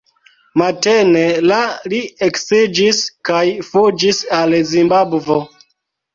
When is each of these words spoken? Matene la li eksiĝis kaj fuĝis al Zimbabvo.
Matene 0.59 1.21
la 1.51 1.59
li 1.93 1.99
eksiĝis 2.29 3.03
kaj 3.31 3.43
fuĝis 3.69 4.25
al 4.41 4.59
Zimbabvo. 4.73 5.41